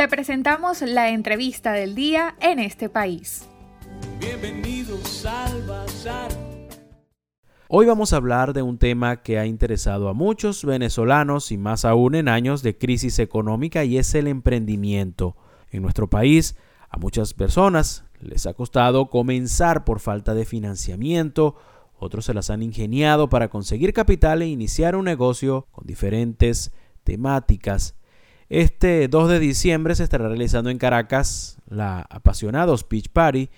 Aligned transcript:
Te 0.00 0.08
presentamos 0.08 0.80
la 0.80 1.10
entrevista 1.10 1.72
del 1.72 1.94
día 1.94 2.34
en 2.40 2.58
este 2.58 2.88
país. 2.88 3.46
Bienvenidos 4.18 5.26
al 5.26 5.62
Bazar. 5.66 6.30
Hoy 7.68 7.84
vamos 7.84 8.14
a 8.14 8.16
hablar 8.16 8.54
de 8.54 8.62
un 8.62 8.78
tema 8.78 9.20
que 9.20 9.38
ha 9.38 9.44
interesado 9.44 10.08
a 10.08 10.14
muchos 10.14 10.64
venezolanos 10.64 11.52
y 11.52 11.58
más 11.58 11.84
aún 11.84 12.14
en 12.14 12.28
años 12.28 12.62
de 12.62 12.78
crisis 12.78 13.18
económica 13.18 13.84
y 13.84 13.98
es 13.98 14.14
el 14.14 14.26
emprendimiento. 14.26 15.36
En 15.70 15.82
nuestro 15.82 16.08
país, 16.08 16.56
a 16.88 16.96
muchas 16.96 17.34
personas 17.34 18.04
les 18.20 18.46
ha 18.46 18.54
costado 18.54 19.10
comenzar 19.10 19.84
por 19.84 20.00
falta 20.00 20.32
de 20.32 20.46
financiamiento, 20.46 21.56
otros 21.98 22.24
se 22.24 22.32
las 22.32 22.48
han 22.48 22.62
ingeniado 22.62 23.28
para 23.28 23.48
conseguir 23.48 23.92
capital 23.92 24.40
e 24.40 24.46
iniciar 24.46 24.96
un 24.96 25.04
negocio 25.04 25.66
con 25.72 25.86
diferentes 25.86 26.72
temáticas. 27.04 27.99
Este 28.50 29.06
2 29.06 29.28
de 29.28 29.38
diciembre 29.38 29.94
se 29.94 30.02
estará 30.02 30.26
realizando 30.26 30.70
en 30.70 30.78
Caracas 30.78 31.58
la 31.68 32.00
apasionada 32.10 32.76
Speech 32.76 33.08
Party, 33.10 33.48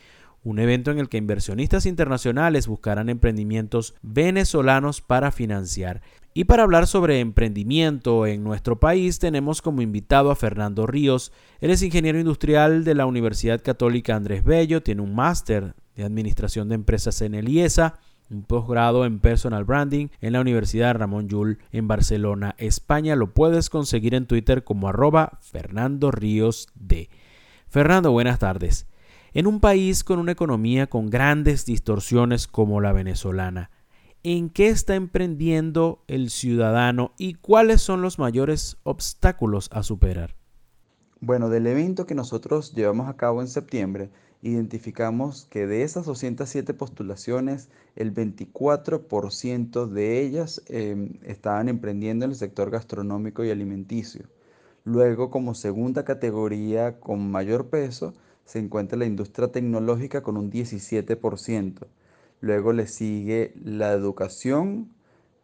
un 0.45 0.59
evento 0.59 0.91
en 0.91 0.99
el 0.99 1.09
que 1.09 1.17
inversionistas 1.17 1.87
internacionales 1.87 2.67
buscarán 2.67 3.09
emprendimientos 3.09 3.95
venezolanos 4.03 5.01
para 5.01 5.31
financiar. 5.33 6.03
Y 6.35 6.45
para 6.45 6.65
hablar 6.65 6.87
sobre 6.87 7.21
emprendimiento 7.21 8.27
en 8.27 8.45
nuestro 8.45 8.81
país 8.81 9.19
tenemos 9.19 9.63
como 9.63 9.81
invitado 9.81 10.31
a 10.31 10.37
Fernando 10.37 10.87
Ríos. 10.87 11.33
Él 11.63 11.71
es 11.71 11.83
ingeniero 11.83 12.21
industrial 12.21 12.85
de 12.85 12.95
la 12.95 13.07
Universidad 13.07 13.63
Católica 13.63 14.15
Andrés 14.15 14.45
Bello, 14.45 14.83
tiene 14.83 15.01
un 15.01 15.15
máster 15.15 15.75
de 15.97 16.05
Administración 16.05 16.69
de 16.69 16.75
Empresas 16.75 17.23
en 17.23 17.35
el 17.35 17.49
IESA, 17.49 17.99
un 18.33 18.43
posgrado 18.43 19.05
en 19.05 19.21
Personal 19.21 19.65
Branding 19.65 20.09
en 20.21 20.33
la 20.33 20.41
Universidad 20.41 20.95
Ramón 20.95 21.29
Llull 21.29 21.59
en 21.71 21.87
Barcelona, 21.87 22.55
España. 22.59 23.15
Lo 23.15 23.33
puedes 23.33 23.71
conseguir 23.71 24.15
en 24.15 24.27
Twitter 24.27 24.65
como 24.65 24.89
arroba 24.89 25.39
Fernando 25.41 26.11
Ríos 26.11 26.69
D. 26.75 27.11
Fernando, 27.69 28.11
buenas 28.11 28.39
tardes. 28.39 28.87
En 29.35 29.47
un 29.47 29.61
país 29.61 30.05
con 30.05 30.19
una 30.19 30.33
economía 30.33 30.89
con 30.89 31.09
grandes 31.09 31.65
distorsiones 31.65 32.47
como 32.47 32.81
la 32.81 32.93
venezolana, 32.93 33.71
en 34.23 34.51
qué 34.51 34.69
está 34.69 34.95
emprendiendo 34.95 36.05
el 36.07 36.31
ciudadano 36.31 37.13
y 37.19 37.35
cuáles 37.35 37.81
son 37.83 38.03
los 38.03 38.19
mayores 38.19 38.77
obstáculos 38.83 39.69
a 39.73 39.83
superar. 39.83 40.42
Bueno, 41.25 41.51
del 41.51 41.69
evento 41.69 42.05
que 42.05 42.17
nosotros 42.17 42.75
llevamos 42.75 43.09
a 43.09 43.17
cabo 43.17 43.43
en 43.43 43.47
septiembre, 43.47 44.11
identificamos 44.43 45.47
que 45.49 45.69
de 45.69 45.85
esas 45.85 46.05
207 46.05 46.75
postulaciones, 46.75 47.69
el 47.95 48.13
24% 48.13 49.87
de 49.87 50.21
ellas 50.21 50.63
em, 50.67 51.21
estaban 51.23 51.69
emprendiendo 51.69 52.25
en 52.25 52.33
el 52.33 52.37
sector 52.37 52.71
gastronómico 52.71 53.45
y 53.45 53.51
alimenticio. 53.51 54.25
Luego, 54.85 55.31
como 55.31 55.55
segunda 55.55 56.05
categoría 56.05 56.99
con 56.99 57.31
mayor 57.31 57.69
peso, 57.71 58.15
se 58.45 58.59
encuentra 58.59 58.99
la 58.99 59.07
industria 59.07 59.47
tecnológica 59.47 60.25
con 60.25 60.37
un 60.37 60.51
17%. 60.51 61.87
Luego 62.41 62.73
le 62.73 62.89
sigue 62.89 63.55
la 63.65 63.93
educación, 63.93 64.89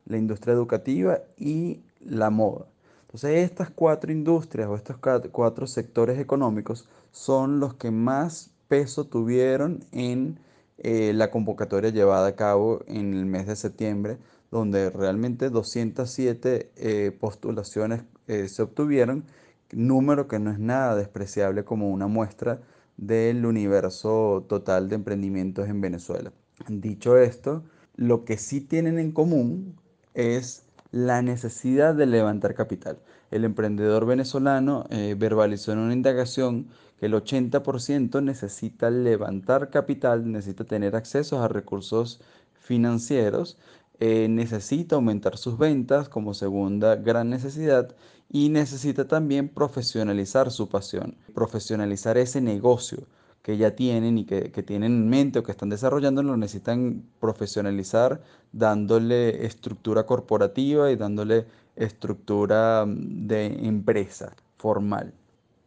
la 0.07 0.17
industria 0.17 0.55
educativa 0.55 1.21
y 1.37 1.83
la 2.01 2.31
moda. 2.31 2.67
Entonces 3.09 3.51
estas 3.51 3.71
cuatro 3.71 4.13
industrias 4.13 4.69
o 4.69 4.77
estos 4.77 4.99
cuatro 5.33 5.67
sectores 5.67 6.19
económicos 6.19 6.87
son 7.11 7.59
los 7.59 7.73
que 7.75 7.91
más 7.91 8.51
peso 8.69 9.07
tuvieron 9.07 9.83
en 9.93 10.39
eh, 10.77 11.13
la 11.15 11.31
convocatoria 11.31 11.89
llevada 11.89 12.29
a 12.29 12.37
cabo 12.37 12.83
en 12.87 13.15
el 13.15 13.25
mes 13.25 13.47
de 13.47 13.57
septiembre, 13.57 14.19
donde 14.51 14.91
realmente 14.91 15.49
207 15.49 16.71
eh, 16.77 17.17
postulaciones 17.19 18.03
eh, 18.27 18.47
se 18.49 18.61
obtuvieron, 18.61 19.25
número 19.73 20.29
que 20.29 20.39
no 20.39 20.51
es 20.51 20.59
nada 20.59 20.95
despreciable 20.95 21.65
como 21.65 21.91
una 21.91 22.09
muestra 22.09 22.61
del 22.99 23.47
universo 23.47 24.45
total 24.51 24.91
de 24.91 24.97
emprendimientos 24.97 25.67
en 25.67 25.81
Venezuela. 25.81 26.31
Dicho 26.69 27.17
esto, 27.17 27.65
lo 27.97 28.27
que 28.27 28.37
sí 28.37 28.61
tienen 28.61 28.99
en 28.99 29.13
común 29.13 29.77
es 30.13 30.68
la 30.91 31.23
necesidad 31.23 31.95
de 31.95 32.07
levantar 32.07 32.55
capital. 32.55 32.99
El 33.31 33.45
emprendedor 33.45 34.07
venezolano 34.07 34.87
eh, 34.91 35.15
verbalizó 35.19 35.73
en 35.73 35.79
una 35.79 35.93
indagación 35.93 36.69
que 36.99 37.07
el 37.07 37.15
80% 37.15 38.23
necesita 38.23 38.91
levantar 38.91 39.71
capital, 39.71 40.31
necesita 40.31 40.65
tener 40.65 40.97
acceso 40.97 41.43
a 41.43 41.49
recursos 41.49 42.21
financieros, 42.55 43.59
eh, 44.01 44.29
necesita 44.29 44.97
aumentar 44.97 45.37
sus 45.37 45.59
ventas 45.59 46.09
como 46.09 46.35
segunda 46.35 46.97
gran 46.97 47.31
necesidad 47.31 47.95
y 48.31 48.49
necesita 48.49 49.07
también 49.09 49.49
profesionalizar 49.49 50.51
su 50.51 50.69
pasión, 50.69 51.17
profesionalizar 51.35 52.17
ese 52.19 52.41
negocio 52.41 53.07
que 53.49 53.57
ya 53.57 53.75
tienen 53.75 54.19
y 54.19 54.27
que, 54.27 54.51
tienen 54.63 54.93
en 54.93 55.09
mente 55.09 55.39
o 55.39 55.43
que 55.43 55.53
están 55.53 55.71
desarrollando, 55.71 56.23
lo 56.23 56.37
necesitan 56.37 57.03
profesionalizar 57.19 58.21
dándole 58.53 59.47
estructura 59.47 60.05
corporativa 60.05 60.91
y 60.91 60.97
dándole 60.97 61.47
estructura 61.75 62.85
mm, 62.85 63.27
de 63.27 63.47
empresa 63.67 64.37
formal. 64.59 65.15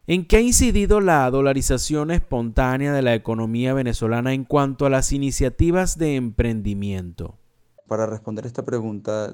¿En 0.06 0.28
qué 0.28 0.38
ha 0.38 0.42
incidido 0.42 1.02
la 1.02 1.28
dolarización 1.32 2.12
espontánea 2.12 2.94
de 2.94 3.02
la 3.02 3.16
economía 3.16 3.74
venezolana 3.74 4.32
en 4.36 4.44
cuanto 4.44 4.86
a 4.86 4.92
las 4.92 5.12
iniciativas 5.12 5.98
de 5.98 6.18
emprendimiento? 6.18 7.40
Para 7.88 8.06
responder 8.06 8.46
esta 8.46 8.64
pregunta, 8.64 9.34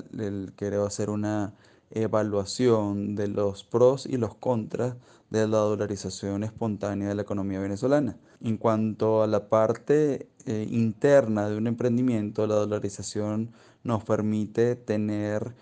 quiero 0.55 0.85
hacer 0.85 1.09
una 1.09 1.53
evaluación 1.91 3.15
de 3.15 3.27
los 3.27 3.63
pros 3.63 4.05
y 4.05 4.17
los 4.17 4.35
contras 4.35 4.95
de 5.29 5.47
la 5.47 5.57
dolarización 5.57 6.43
espontánea 6.43 7.09
de 7.09 7.15
la 7.15 7.21
economía 7.21 7.59
venezolana. 7.59 8.17
En 8.41 8.57
cuanto 8.57 9.23
a 9.23 9.27
la 9.27 9.49
parte 9.49 10.29
eh, 10.45 10.67
interna 10.69 11.49
de 11.49 11.57
un 11.57 11.67
emprendimiento, 11.67 12.47
la 12.47 12.55
dolarización 12.55 13.51
nos 13.83 14.03
permite 14.03 14.75
tener 14.75 15.55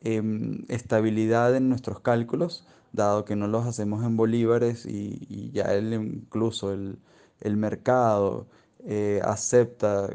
em, 0.00 0.64
estabilidad 0.68 1.54
en 1.56 1.68
nuestros 1.68 2.00
cálculos, 2.00 2.66
dado 2.92 3.24
que 3.24 3.36
no 3.36 3.46
los 3.48 3.66
hacemos 3.66 4.04
en 4.04 4.16
bolívares 4.16 4.86
y, 4.86 5.50
ya 5.52 5.76
incluso 5.76 6.72
el, 6.72 6.98
mercado 7.56 8.46
eh, 8.84 9.20
acepta 9.24 10.08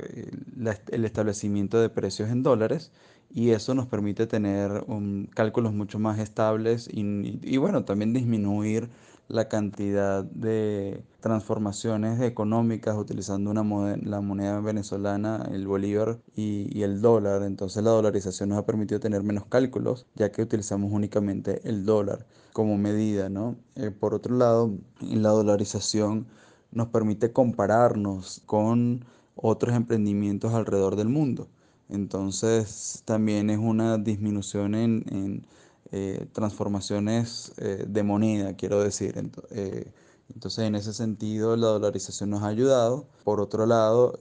el 0.92 1.06
establecimiento 1.06 1.80
de 1.80 1.90
precios 1.90 2.30
en 2.30 2.44
dólares 2.44 2.92
y 3.30 3.52
eso 3.52 3.74
nos 3.76 3.88
permite 3.88 4.28
tener 4.28 4.86
cálculos 5.34 5.74
mucho 5.74 6.00
más 6.00 6.20
estables 6.20 6.90
y, 6.92 7.58
bueno, 7.58 7.84
también 7.86 8.14
disminuir 8.14 8.90
la 9.28 9.50
cantidad 9.50 10.24
de 10.24 11.04
transformaciones 11.20 12.22
económicas 12.22 12.96
utilizando 12.96 13.52
una 13.52 13.98
la 13.98 14.22
moneda 14.22 14.62
venezolana, 14.62 15.50
el 15.52 15.68
bolívar 15.68 16.20
y, 16.36 16.82
el 16.82 17.02
dólar. 17.02 17.44
Entonces 17.44 17.84
la 17.84 17.92
dolarización 17.92 18.50
nos 18.50 18.60
ha 18.60 18.66
permitido 18.66 19.02
tener 19.02 19.24
menos 19.24 19.46
cálculos 19.46 20.06
ya 20.16 20.32
que 20.32 20.42
utilizamos 20.42 20.92
únicamente 20.94 21.62
el 21.68 21.86
dólar 21.86 22.26
como 22.54 22.78
medida. 22.78 23.28
¿no? 23.28 23.58
Eh, 23.76 23.92
por 23.92 24.14
otro 24.14 24.36
lado, 24.38 24.72
la 25.02 25.30
dolarización 25.30 26.28
nos 26.72 26.88
permite 26.88 27.32
compararnos 27.32 28.42
con 28.46 29.06
otros 29.36 29.76
emprendimientos 29.76 30.54
alrededor 30.54 30.96
del 30.96 31.10
mundo. 31.10 31.48
Entonces 31.90 33.02
también 33.06 33.50
es 33.50 33.60
una 33.60 33.98
disminución 33.98 34.76
en, 34.76 35.46
eh, 35.92 36.28
transformaciones 36.34 37.54
eh, 37.58 37.86
de 37.88 38.04
moneda, 38.04 38.56
quiero 38.56 38.82
decir. 38.84 39.16
Eh, 39.52 39.92
entonces 40.34 40.66
en 40.66 40.76
ese 40.76 40.94
sentido 40.94 41.56
la 41.56 41.68
dolarización 41.68 42.30
nos 42.30 42.44
ha 42.44 42.48
ayudado. 42.48 43.06
Por 43.24 43.40
otro 43.40 43.66
lado, 43.66 44.18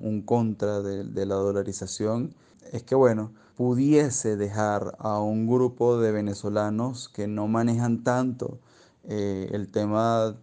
un 0.00 0.22
contra 0.22 0.80
de, 0.80 1.26
la 1.26 1.34
dolarización 1.34 2.34
es 2.72 2.82
que, 2.82 2.94
bueno, 2.94 3.32
pudiese 3.56 4.36
dejar 4.36 4.96
a 4.98 5.20
un 5.20 5.46
grupo 5.46 5.98
de 5.98 6.12
venezolanos 6.12 7.10
que 7.10 7.26
no 7.28 7.46
manejan 7.48 8.02
tanto 8.02 8.58
el 9.04 9.70
tema, 9.70 10.34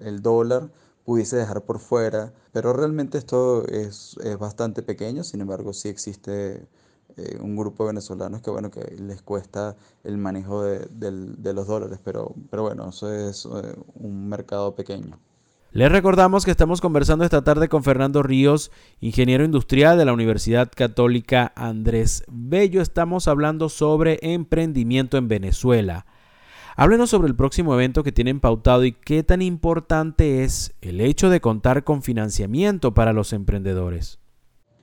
el 0.00 0.22
dólar, 0.22 0.70
pudiese 1.06 1.36
dejar 1.36 1.62
por 1.62 1.78
fuera, 1.78 2.34
pero 2.52 2.72
realmente 2.72 3.16
esto 3.16 3.66
es, 3.68 4.18
bastante 4.38 4.82
pequeño, 4.82 5.22
sin 5.24 5.40
embargo 5.40 5.72
sí 5.72 5.88
existe 5.88 6.66
eh, 7.16 7.38
un 7.40 7.56
grupo 7.56 7.84
de 7.84 7.92
venezolanos 7.92 8.42
que 8.42 8.50
bueno 8.50 8.70
que 8.70 8.82
les 8.98 9.22
cuesta 9.22 9.76
el 10.02 10.18
manejo 10.18 10.64
de, 10.64 11.52
los 11.54 11.66
dólares, 11.68 12.00
pero, 12.04 12.34
pero 12.50 12.64
bueno, 12.64 12.88
eso 12.88 13.10
es 13.12 13.46
eh, 13.46 13.76
un 13.94 14.28
mercado 14.28 14.74
pequeño. 14.74 15.18
Les 15.70 15.92
recordamos 15.92 16.44
que 16.44 16.50
estamos 16.50 16.80
conversando 16.80 17.24
esta 17.24 17.44
tarde 17.44 17.68
con 17.68 17.84
Fernando 17.84 18.22
Ríos, 18.22 18.72
ingeniero 19.00 19.44
industrial 19.44 19.98
de 19.98 20.06
la 20.06 20.12
Universidad 20.12 20.72
Católica 20.74 21.52
Andrés 21.54 22.24
Bello. 22.28 22.80
Estamos 22.80 23.28
hablando 23.28 23.68
sobre 23.68 24.18
emprendimiento 24.22 25.18
en 25.18 25.28
Venezuela. 25.28 26.06
Háblenos 26.78 27.08
sobre 27.08 27.28
el 27.28 27.34
próximo 27.34 27.72
evento 27.72 28.02
que 28.02 28.12
tienen 28.12 28.38
pautado 28.38 28.84
y 28.84 28.92
qué 28.92 29.22
tan 29.22 29.40
importante 29.40 30.44
es 30.44 30.74
el 30.82 31.00
hecho 31.00 31.30
de 31.30 31.40
contar 31.40 31.84
con 31.84 32.02
financiamiento 32.02 32.92
para 32.92 33.14
los 33.14 33.32
emprendedores. 33.32 34.18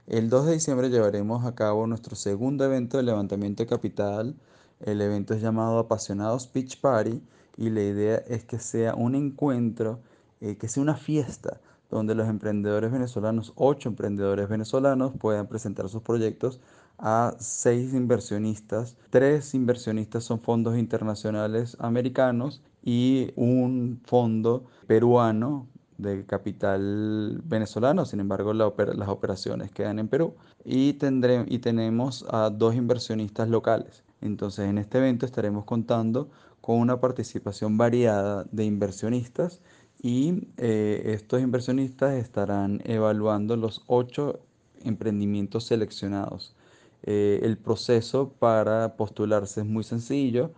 El 0.07 0.27
2 0.27 0.47
de 0.47 0.53
diciembre 0.53 0.89
llevaremos 0.89 1.45
a 1.45 1.53
cabo 1.53 1.85
nuestro 1.85 2.15
segundo 2.15 2.65
evento 2.65 2.97
de 2.97 3.03
levantamiento 3.03 3.61
de 3.61 3.69
capital. 3.69 4.35
El 4.79 5.01
evento 5.01 5.35
es 5.35 5.41
llamado 5.43 5.77
Apasionados 5.77 6.47
Pitch 6.47 6.81
Party 6.81 7.21
y 7.57 7.69
la 7.69 7.83
idea 7.83 8.15
es 8.27 8.43
que 8.43 8.57
sea 8.57 8.95
un 8.95 9.13
encuentro, 9.13 9.99
eh, 10.41 10.57
que 10.57 10.69
sea 10.69 10.81
una 10.81 10.95
fiesta 10.95 11.61
donde 11.91 12.15
los 12.15 12.27
emprendedores 12.27 12.91
venezolanos, 12.91 13.53
ocho 13.55 13.89
emprendedores 13.89 14.49
venezolanos, 14.49 15.13
puedan 15.19 15.45
presentar 15.45 15.87
sus 15.89 16.01
proyectos 16.01 16.59
a 17.03 17.35
seis 17.37 17.93
inversionistas. 17.93 18.95
Tres 19.09 19.53
inversionistas 19.53 20.23
son 20.23 20.39
fondos 20.39 20.77
internacionales 20.77 21.75
americanos 21.79 22.61
y 22.81 23.31
un 23.35 23.99
fondo 24.05 24.63
peruano 24.87 25.67
de 25.97 26.25
capital 26.25 27.41
venezolano, 27.43 28.05
sin 28.05 28.21
embargo 28.21 28.53
las 28.53 29.09
operaciones 29.09 29.69
quedan 29.71 29.99
en 29.99 30.07
Perú 30.07 30.35
y, 30.63 30.93
tendré, 30.93 31.45
y 31.49 31.59
tenemos 31.59 32.25
a 32.29 32.49
dos 32.49 32.73
inversionistas 32.73 33.49
locales. 33.49 34.03
Entonces 34.21 34.69
en 34.69 34.77
este 34.77 34.99
evento 34.99 35.25
estaremos 35.25 35.65
contando 35.65 36.29
con 36.61 36.77
una 36.77 37.01
participación 37.01 37.77
variada 37.77 38.45
de 38.49 38.63
inversionistas 38.63 39.59
y 40.01 40.47
eh, 40.55 41.01
estos 41.07 41.41
inversionistas 41.41 42.13
estarán 42.13 42.81
evaluando 42.85 43.57
los 43.57 43.83
ocho 43.87 44.39
emprendimientos 44.85 45.65
seleccionados. 45.65 46.55
Eh, 47.03 47.41
el 47.43 47.57
proceso 47.57 48.29
para 48.39 48.95
postularse 48.95 49.61
es 49.61 49.65
muy 49.67 49.83
sencillo. 49.83 50.51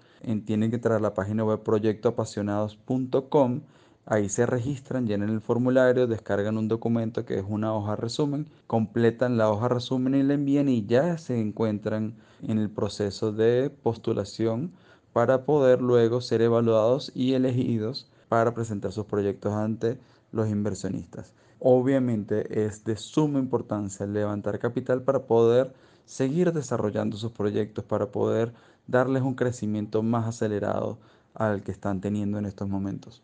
tienen 0.45 0.69
que 0.69 0.77
entrar 0.77 0.97
a 0.97 0.99
la 0.99 1.13
página 1.13 1.43
web 1.43 1.61
proyectoapasionados.com. 1.63 3.61
Ahí 4.07 4.29
se 4.29 4.45
registran, 4.45 5.07
llenan 5.07 5.29
el 5.29 5.41
formulario, 5.41 6.05
descargan 6.05 6.59
un 6.59 6.67
documento 6.67 7.25
que 7.25 7.39
es 7.39 7.45
una 7.47 7.73
hoja 7.73 7.95
resumen, 7.95 8.47
completan 8.67 9.37
la 9.37 9.49
hoja 9.49 9.67
resumen 9.67 10.13
y 10.13 10.21
la 10.21 10.35
envían 10.35 10.69
y 10.69 10.85
ya 10.85 11.17
se 11.17 11.39
encuentran 11.39 12.15
en 12.43 12.59
el 12.59 12.69
proceso 12.69 13.31
de 13.31 13.71
postulación 13.81 14.73
para 15.11 15.45
poder 15.45 15.81
luego 15.81 16.21
ser 16.21 16.43
evaluados 16.43 17.11
y 17.15 17.33
elegidos 17.33 18.07
para 18.29 18.53
presentar 18.53 18.91
sus 18.91 19.05
proyectos 19.05 19.53
ante 19.53 19.97
los 20.31 20.49
inversionistas. 20.49 21.33
Obviamente 21.59 22.65
es 22.65 22.83
de 22.83 22.97
suma 22.97 23.39
importancia 23.39 24.05
levantar 24.05 24.59
capital 24.59 25.01
para 25.01 25.25
poder 25.25 25.73
seguir 26.05 26.51
desarrollando 26.53 27.17
sus 27.17 27.31
proyectos, 27.31 27.83
para 27.83 28.11
poder 28.11 28.53
darles 28.87 29.23
un 29.23 29.35
crecimiento 29.35 30.03
más 30.03 30.27
acelerado 30.27 30.99
al 31.33 31.63
que 31.63 31.71
están 31.71 32.01
teniendo 32.01 32.37
en 32.37 32.45
estos 32.45 32.69
momentos. 32.69 33.21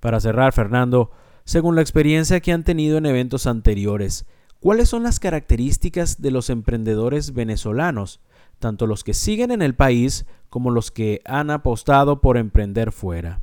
Para 0.00 0.20
cerrar, 0.20 0.52
Fernando, 0.52 1.10
según 1.44 1.76
la 1.76 1.82
experiencia 1.82 2.40
que 2.40 2.52
han 2.52 2.64
tenido 2.64 2.98
en 2.98 3.06
eventos 3.06 3.46
anteriores, 3.46 4.26
¿cuáles 4.60 4.88
son 4.88 5.02
las 5.02 5.20
características 5.20 6.20
de 6.20 6.30
los 6.30 6.50
emprendedores 6.50 7.34
venezolanos, 7.34 8.20
tanto 8.58 8.86
los 8.86 9.04
que 9.04 9.14
siguen 9.14 9.50
en 9.50 9.62
el 9.62 9.74
país 9.74 10.26
como 10.48 10.70
los 10.70 10.90
que 10.90 11.20
han 11.24 11.50
apostado 11.50 12.20
por 12.20 12.36
emprender 12.36 12.92
fuera? 12.92 13.42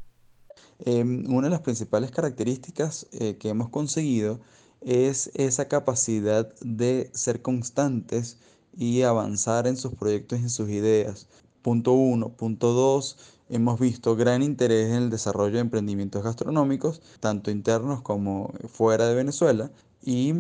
Em, 0.84 1.32
una 1.32 1.48
de 1.48 1.52
las 1.52 1.62
principales 1.62 2.10
características 2.10 3.08
eh, 3.12 3.38
que 3.38 3.50
hemos 3.50 3.70
conseguido 3.70 4.40
es 4.82 5.30
esa 5.36 5.68
capacidad 5.68 6.52
de 6.62 7.12
ser 7.14 7.44
constantes 7.44 8.40
y 8.76 9.02
avanzar 9.04 9.68
en 9.68 9.78
sus 9.78 9.94
proyectos 9.94 10.40
y 10.40 10.44
en 10.44 10.50
sus 10.50 10.70
ideas. 10.70 11.28
Punto 11.62 11.94
uno. 11.94 12.30
Punto 12.30 12.74
dos, 12.74 13.18
hemos 13.50 13.80
visto 13.80 14.16
gran 14.16 14.44
interés 14.44 14.90
en 14.90 15.04
el 15.04 15.10
desarrollo 15.10 15.56
de 15.56 15.62
emprendimientos 15.62 16.24
gastronómicos, 16.24 17.02
tanto 17.20 17.52
internos 17.52 18.02
como 18.02 18.54
fuera 18.68 19.08
de 19.08 19.16
Venezuela. 19.16 19.72
Y 20.04 20.34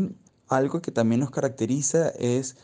algo 0.47 0.81
que 0.81 0.91
también 0.91 1.21
nos 1.21 1.31
caracteriza 1.31 2.09
es 2.09 2.57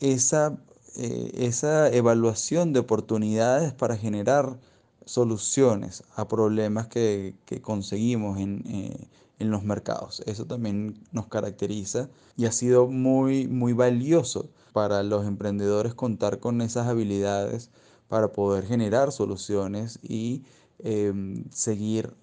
esa, 0.00 0.56
eh, 0.96 1.30
esa 1.34 1.88
evaluación 1.90 2.72
de 2.72 2.80
oportunidades 2.80 3.72
para 3.72 3.96
generar 3.96 4.58
soluciones 5.04 6.02
a 6.16 6.28
problemas 6.28 6.86
que, 6.86 7.34
conseguimos 7.62 8.38
en, 8.38 8.64
eh, 8.66 9.08
en, 9.38 9.50
los 9.50 9.64
mercados. 9.64 10.22
Eso 10.26 10.46
también 10.46 10.98
nos 11.12 11.26
caracteriza 11.26 12.08
y 12.36 12.46
ha 12.46 12.52
sido 12.52 12.86
muy, 12.86 13.46
muy 13.46 13.72
valioso 13.72 14.50
para 14.72 15.02
los 15.02 15.26
emprendedores 15.26 15.94
contar 15.94 16.40
con 16.40 16.60
esas 16.60 16.86
habilidades 16.88 17.70
para 18.08 18.32
poder 18.32 18.66
generar 18.66 19.12
soluciones 19.12 19.98
y 20.02 20.42
em, 20.78 21.44
seguir 21.50 22.14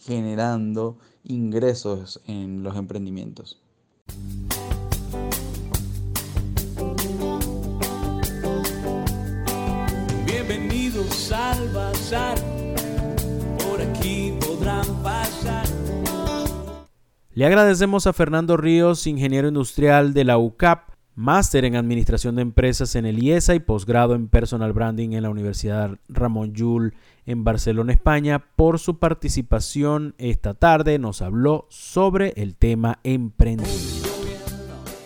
generando 0.00 0.98
ingresos 1.24 2.20
en 2.26 2.62
los 2.62 2.76
emprendimientos. 2.76 3.60
Le 17.36 17.44
agradecemos 17.44 18.06
a 18.06 18.14
Fernando 18.14 18.56
Ríos, 18.56 19.06
ingeniero 19.06 19.46
industrial 19.46 20.14
de 20.14 20.24
la 20.24 20.38
UCAP, 20.38 20.88
máster 21.16 21.66
en 21.66 21.76
Administración 21.76 22.34
de 22.34 22.40
Empresas 22.40 22.96
en 22.96 23.04
el 23.04 23.22
IESA 23.22 23.54
y 23.54 23.60
posgrado 23.60 24.14
en 24.14 24.28
Personal 24.28 24.72
Branding 24.72 25.10
en 25.10 25.22
la 25.22 25.28
Universidad 25.28 25.98
Ramón 26.08 26.54
Llull 26.54 26.94
en 27.26 27.44
Barcelona, 27.44 27.92
España, 27.92 28.42
por 28.56 28.78
su 28.78 28.98
participación 28.98 30.14
esta 30.16 30.54
tarde. 30.54 30.98
Nos 30.98 31.20
habló 31.20 31.66
sobre 31.68 32.32
el 32.36 32.56
tema 32.56 33.00
emprendimiento. 33.04 34.15